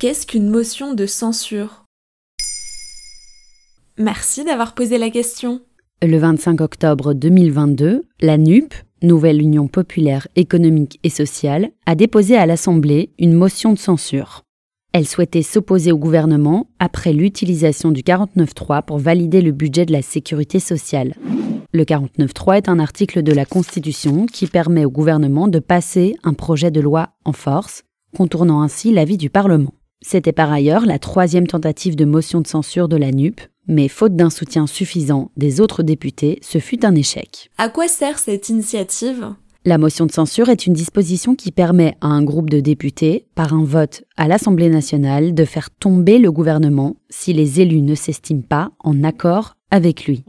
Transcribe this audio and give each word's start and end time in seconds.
Qu'est-ce 0.00 0.26
qu'une 0.26 0.48
motion 0.48 0.94
de 0.94 1.04
censure? 1.04 1.84
Merci 3.98 4.46
d'avoir 4.46 4.74
posé 4.74 4.96
la 4.96 5.10
question. 5.10 5.60
Le 6.00 6.16
25 6.16 6.62
octobre 6.62 7.12
2022, 7.12 8.04
la 8.22 8.38
NUP, 8.38 8.72
Nouvelle 9.02 9.42
Union 9.42 9.68
populaire 9.68 10.26
économique 10.36 10.98
et 11.02 11.10
sociale, 11.10 11.72
a 11.84 11.94
déposé 11.94 12.34
à 12.34 12.46
l'Assemblée 12.46 13.10
une 13.18 13.34
motion 13.34 13.74
de 13.74 13.78
censure. 13.78 14.40
Elle 14.94 15.06
souhaitait 15.06 15.42
s'opposer 15.42 15.92
au 15.92 15.98
gouvernement 15.98 16.70
après 16.78 17.12
l'utilisation 17.12 17.90
du 17.90 18.00
49.3 18.00 18.82
pour 18.82 18.96
valider 18.96 19.42
le 19.42 19.52
budget 19.52 19.84
de 19.84 19.92
la 19.92 20.00
sécurité 20.00 20.60
sociale. 20.60 21.14
Le 21.74 21.84
49.3 21.84 22.56
est 22.56 22.70
un 22.70 22.78
article 22.78 23.22
de 23.22 23.32
la 23.34 23.44
Constitution 23.44 24.24
qui 24.24 24.46
permet 24.46 24.86
au 24.86 24.90
gouvernement 24.90 25.46
de 25.46 25.58
passer 25.58 26.16
un 26.24 26.32
projet 26.32 26.70
de 26.70 26.80
loi 26.80 27.10
en 27.26 27.34
force, 27.34 27.84
contournant 28.16 28.62
ainsi 28.62 28.92
l'avis 28.92 29.18
du 29.18 29.28
Parlement. 29.28 29.74
C'était 30.02 30.32
par 30.32 30.50
ailleurs 30.50 30.86
la 30.86 30.98
troisième 30.98 31.46
tentative 31.46 31.94
de 31.94 32.04
motion 32.04 32.40
de 32.40 32.46
censure 32.46 32.88
de 32.88 32.96
la 32.96 33.12
NUP, 33.12 33.40
mais 33.66 33.88
faute 33.88 34.16
d'un 34.16 34.30
soutien 34.30 34.66
suffisant 34.66 35.30
des 35.36 35.60
autres 35.60 35.82
députés, 35.82 36.38
ce 36.42 36.58
fut 36.58 36.86
un 36.86 36.94
échec. 36.94 37.50
À 37.58 37.68
quoi 37.68 37.86
sert 37.86 38.18
cette 38.18 38.48
initiative? 38.48 39.34
La 39.66 39.76
motion 39.76 40.06
de 40.06 40.10
censure 40.10 40.48
est 40.48 40.66
une 40.66 40.72
disposition 40.72 41.34
qui 41.34 41.52
permet 41.52 41.94
à 42.00 42.06
un 42.06 42.22
groupe 42.22 42.48
de 42.48 42.60
députés, 42.60 43.26
par 43.34 43.52
un 43.52 43.62
vote 43.62 44.04
à 44.16 44.26
l'Assemblée 44.26 44.70
nationale, 44.70 45.34
de 45.34 45.44
faire 45.44 45.68
tomber 45.70 46.18
le 46.18 46.32
gouvernement 46.32 46.96
si 47.10 47.34
les 47.34 47.60
élus 47.60 47.82
ne 47.82 47.94
s'estiment 47.94 48.40
pas 48.40 48.70
en 48.78 49.04
accord 49.04 49.56
avec 49.70 50.06
lui. 50.06 50.24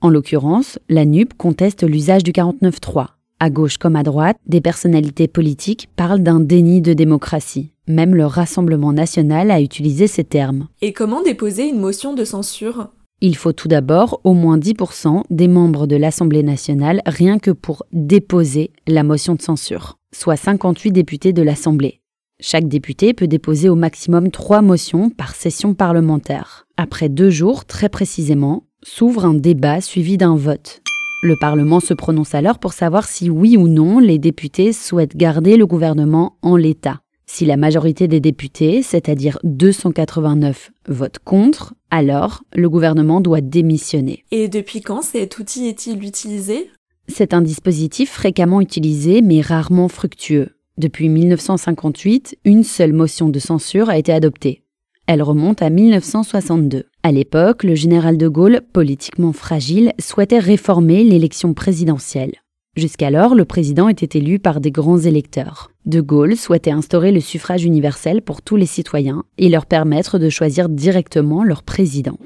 En 0.00 0.08
l'occurrence, 0.08 0.78
la 0.88 1.04
NUP 1.04 1.34
conteste 1.34 1.82
l'usage 1.82 2.24
du 2.24 2.32
49-3. 2.32 3.08
À 3.38 3.50
gauche 3.50 3.76
comme 3.76 3.96
à 3.96 4.02
droite, 4.02 4.38
des 4.46 4.62
personnalités 4.62 5.28
politiques 5.28 5.90
parlent 5.94 6.22
d'un 6.22 6.40
déni 6.40 6.80
de 6.80 6.94
démocratie. 6.94 7.72
Même 7.90 8.14
le 8.14 8.24
Rassemblement 8.24 8.92
national 8.92 9.50
a 9.50 9.60
utilisé 9.60 10.06
ces 10.06 10.22
termes. 10.22 10.68
Et 10.80 10.92
comment 10.92 11.22
déposer 11.22 11.68
une 11.68 11.80
motion 11.80 12.14
de 12.14 12.22
censure? 12.24 12.90
Il 13.20 13.34
faut 13.36 13.52
tout 13.52 13.66
d'abord 13.66 14.20
au 14.22 14.32
moins 14.32 14.58
10% 14.58 15.24
des 15.28 15.48
membres 15.48 15.88
de 15.88 15.96
l'Assemblée 15.96 16.44
nationale 16.44 17.02
rien 17.04 17.40
que 17.40 17.50
pour 17.50 17.84
déposer 17.92 18.70
la 18.86 19.02
motion 19.02 19.34
de 19.34 19.42
censure, 19.42 19.98
soit 20.14 20.36
58 20.36 20.92
députés 20.92 21.32
de 21.32 21.42
l'Assemblée. 21.42 22.00
Chaque 22.40 22.68
député 22.68 23.12
peut 23.12 23.26
déposer 23.26 23.68
au 23.68 23.74
maximum 23.74 24.30
trois 24.30 24.62
motions 24.62 25.10
par 25.10 25.34
session 25.34 25.74
parlementaire. 25.74 26.68
Après 26.76 27.08
deux 27.08 27.28
jours, 27.28 27.64
très 27.64 27.88
précisément, 27.88 28.62
s'ouvre 28.84 29.24
un 29.24 29.34
débat 29.34 29.80
suivi 29.80 30.16
d'un 30.16 30.36
vote. 30.36 30.80
Le 31.24 31.34
Parlement 31.40 31.80
se 31.80 31.92
prononce 31.92 32.36
alors 32.36 32.60
pour 32.60 32.72
savoir 32.72 33.08
si 33.08 33.30
oui 33.30 33.56
ou 33.56 33.66
non 33.66 33.98
les 33.98 34.18
députés 34.18 34.72
souhaitent 34.72 35.16
garder 35.16 35.56
le 35.56 35.66
gouvernement 35.66 36.36
en 36.40 36.54
l'état. 36.54 37.00
Si 37.32 37.46
la 37.46 37.56
majorité 37.56 38.08
des 38.08 38.18
députés, 38.18 38.82
c'est-à-dire 38.82 39.38
289, 39.44 40.72
votent 40.88 41.20
contre, 41.24 41.74
alors 41.88 42.42
le 42.52 42.68
gouvernement 42.68 43.20
doit 43.20 43.40
démissionner. 43.40 44.24
Et 44.32 44.48
depuis 44.48 44.80
quand 44.80 45.00
cet 45.00 45.38
outil 45.38 45.68
est-il 45.68 46.04
utilisé? 46.04 46.72
C'est 47.06 47.32
un 47.32 47.40
dispositif 47.40 48.10
fréquemment 48.10 48.60
utilisé 48.60 49.22
mais 49.22 49.42
rarement 49.42 49.86
fructueux. 49.86 50.56
Depuis 50.76 51.08
1958, 51.08 52.36
une 52.44 52.64
seule 52.64 52.92
motion 52.92 53.28
de 53.28 53.38
censure 53.38 53.90
a 53.90 53.96
été 53.96 54.12
adoptée. 54.12 54.64
Elle 55.06 55.22
remonte 55.22 55.62
à 55.62 55.70
1962. 55.70 56.86
À 57.04 57.12
l'époque, 57.12 57.62
le 57.62 57.76
général 57.76 58.18
de 58.18 58.26
Gaulle, 58.26 58.60
politiquement 58.72 59.32
fragile, 59.32 59.92
souhaitait 60.00 60.40
réformer 60.40 61.04
l'élection 61.04 61.54
présidentielle. 61.54 62.32
Jusqu'alors, 62.76 63.34
le 63.34 63.44
président 63.44 63.88
était 63.88 64.18
élu 64.18 64.38
par 64.38 64.60
des 64.60 64.70
grands 64.70 64.98
électeurs. 64.98 65.70
De 65.86 66.00
Gaulle 66.00 66.36
souhaitait 66.36 66.70
instaurer 66.70 67.10
le 67.10 67.20
suffrage 67.20 67.64
universel 67.64 68.22
pour 68.22 68.42
tous 68.42 68.56
les 68.56 68.66
citoyens 68.66 69.24
et 69.38 69.48
leur 69.48 69.66
permettre 69.66 70.18
de 70.18 70.28
choisir 70.28 70.68
directement 70.68 71.42
leur 71.42 71.62
président. 71.62 72.18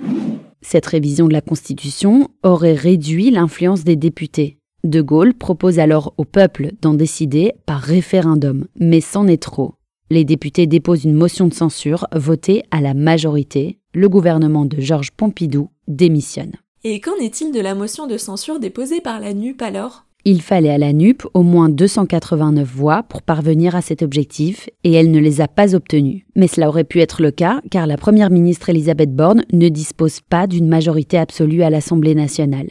Cette 0.61 0.87
révision 0.87 1.29
de 1.29 1.33
la 1.33 1.41
Constitution 1.41 2.29
aurait 2.43 2.75
réduit 2.75 3.31
l'influence 3.31 3.85
des 3.85 3.97
députés. 3.97 4.59
De 4.83 5.01
Gaulle 5.01 5.35
propose 5.35 5.79
alors 5.79 6.15
au 6.19 6.25
peuple 6.25 6.73
d'en 6.83 6.95
décider 6.95 7.53
par 7.65 7.81
référendum, 7.81 8.67
mais 8.79 9.01
c'en 9.01 9.27
est 9.27 9.43
trop. 9.43 9.75
Les 10.11 10.25
députés 10.25 10.67
déposent 10.67 11.05
une 11.05 11.15
motion 11.15 11.49
de 11.49 11.55
censure 11.55 12.07
votée 12.15 12.63
à 12.71 12.81
la 12.81 12.93
majorité. 12.93 13.79
Le 13.95 14.09
gouvernement 14.09 14.67
de 14.67 14.81
Georges 14.81 15.11
Pompidou 15.13 15.71
démissionne. 15.89 16.53
Et 16.83 17.01
qu'en 17.01 17.17
est-il 17.17 17.53
de 17.53 17.61
la 17.61 17.75
motion 17.75 18.07
de 18.07 18.19
censure 18.19 18.59
déposée 18.59 19.01
par 19.01 19.21
la 19.21 19.33
NUP 19.33 19.63
alors? 19.63 20.04
Il 20.25 20.41
fallait 20.41 20.71
à 20.71 20.79
la 20.79 20.93
NUP 20.93 21.23
au 21.35 21.43
moins 21.43 21.69
289 21.69 22.67
voix 22.67 23.03
pour 23.03 23.23
parvenir 23.23 23.77
à 23.77 23.83
cet 23.83 24.03
objectif 24.03 24.69
et 24.83 24.93
elle 24.93 25.11
ne 25.11 25.19
les 25.19 25.41
a 25.41 25.49
pas 25.49 25.75
obtenues. 25.75 26.27
Mais 26.35 26.47
cela 26.47 26.69
aurait 26.69 26.85
pu 26.85 27.01
être 27.01 27.23
le 27.23 27.31
cas 27.31 27.61
car 27.71 27.87
la 27.87 27.97
première 27.97 28.31
ministre 28.31 28.71
Elisabeth 28.71 29.15
Borne 29.15 29.45
ne 29.53 29.69
dispose 29.69 30.21
pas 30.21 30.47
d'une 30.47 30.69
majorité 30.69 31.19
absolue 31.19 31.63
à 31.63 31.71
l'Assemblée 31.71 32.15
nationale. 32.15 32.69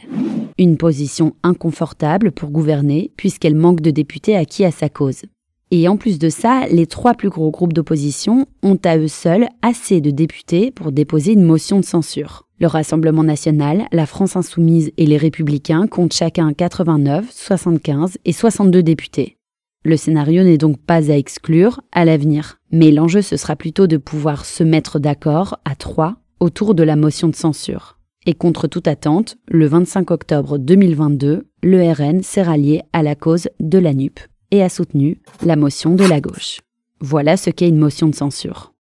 Une 0.58 0.76
position 0.76 1.34
inconfortable 1.42 2.32
pour 2.32 2.50
gouverner 2.50 3.12
puisqu'elle 3.16 3.54
manque 3.54 3.80
de 3.80 3.90
députés 3.90 4.36
acquis 4.36 4.64
à 4.64 4.70
sa 4.70 4.88
cause. 4.88 5.22
Et 5.76 5.88
en 5.88 5.96
plus 5.96 6.20
de 6.20 6.28
ça, 6.28 6.68
les 6.70 6.86
trois 6.86 7.14
plus 7.14 7.30
gros 7.30 7.50
groupes 7.50 7.72
d'opposition 7.72 8.46
ont 8.62 8.78
à 8.84 8.96
eux 8.96 9.08
seuls 9.08 9.48
assez 9.60 10.00
de 10.00 10.12
députés 10.12 10.70
pour 10.70 10.92
déposer 10.92 11.32
une 11.32 11.42
motion 11.42 11.80
de 11.80 11.84
censure. 11.84 12.46
Le 12.60 12.68
Rassemblement 12.68 13.24
national, 13.24 13.88
la 13.90 14.06
France 14.06 14.36
insoumise 14.36 14.92
et 14.98 15.04
les 15.04 15.16
républicains 15.16 15.88
comptent 15.88 16.12
chacun 16.12 16.52
89, 16.52 17.28
75 17.28 18.18
et 18.24 18.32
62 18.32 18.84
députés. 18.84 19.36
Le 19.84 19.96
scénario 19.96 20.44
n'est 20.44 20.58
donc 20.58 20.78
pas 20.78 21.10
à 21.10 21.16
exclure 21.16 21.80
à 21.90 22.04
l'avenir, 22.04 22.60
mais 22.70 22.92
l'enjeu 22.92 23.20
ce 23.20 23.36
sera 23.36 23.56
plutôt 23.56 23.88
de 23.88 23.96
pouvoir 23.96 24.44
se 24.44 24.62
mettre 24.62 25.00
d'accord 25.00 25.58
à 25.64 25.74
trois 25.74 26.14
autour 26.38 26.76
de 26.76 26.84
la 26.84 26.94
motion 26.94 27.26
de 27.26 27.34
censure. 27.34 27.98
Et 28.26 28.34
contre 28.34 28.68
toute 28.68 28.86
attente, 28.86 29.38
le 29.48 29.66
25 29.66 30.12
octobre 30.12 30.56
2022, 30.56 31.48
le 31.64 31.92
RN 31.92 32.22
s'est 32.22 32.42
rallié 32.42 32.82
à 32.92 33.02
la 33.02 33.16
cause 33.16 33.48
de 33.58 33.78
la 33.80 33.92
NUP 33.92 34.20
et 34.50 34.62
a 34.62 34.68
soutenu 34.68 35.20
la 35.42 35.56
motion 35.56 35.94
de 35.94 36.04
la 36.04 36.20
gauche. 36.20 36.60
Voilà 37.00 37.36
ce 37.36 37.50
qu'est 37.50 37.68
une 37.68 37.78
motion 37.78 38.08
de 38.08 38.14
censure. 38.14 38.74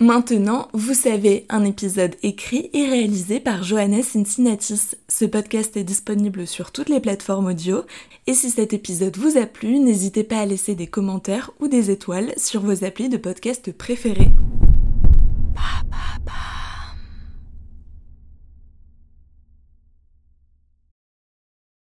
Maintenant, 0.00 0.68
vous 0.74 0.92
savez, 0.92 1.46
un 1.48 1.64
épisode 1.64 2.16
écrit 2.24 2.68
et 2.72 2.84
réalisé 2.86 3.38
par 3.38 3.62
Johannes 3.62 4.02
Cincinnatis. 4.02 4.96
Ce 5.08 5.24
podcast 5.24 5.76
est 5.76 5.84
disponible 5.84 6.48
sur 6.48 6.72
toutes 6.72 6.88
les 6.88 6.98
plateformes 6.98 7.46
audio, 7.46 7.82
et 8.26 8.34
si 8.34 8.50
cet 8.50 8.72
épisode 8.72 9.16
vous 9.16 9.38
a 9.38 9.46
plu, 9.46 9.78
n'hésitez 9.78 10.24
pas 10.24 10.40
à 10.40 10.46
laisser 10.46 10.74
des 10.74 10.88
commentaires 10.88 11.52
ou 11.60 11.68
des 11.68 11.92
étoiles 11.92 12.34
sur 12.36 12.60
vos 12.60 12.84
applis 12.84 13.08
de 13.08 13.16
podcast 13.16 13.70
préférés. 13.72 14.32